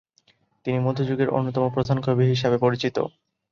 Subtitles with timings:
[0.65, 2.97] তিনি মধ্যযুগের অন্যতম প্রধান কবি হিসাবে পরিচিত।